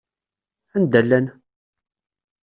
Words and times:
Anda 0.75 1.01
llan? 1.07 1.25